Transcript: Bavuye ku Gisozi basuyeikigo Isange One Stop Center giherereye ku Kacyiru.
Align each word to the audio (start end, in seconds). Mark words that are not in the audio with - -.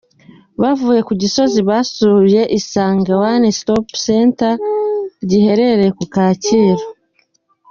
Bavuye 0.61 1.01
ku 1.07 1.13
Gisozi 1.21 1.59
basuyeikigo 1.69 2.53
Isange 2.59 3.11
One 3.31 3.47
Stop 3.59 3.85
Center 4.05 4.53
giherereye 5.29 5.91
ku 5.97 6.03
Kacyiru. 6.13 6.85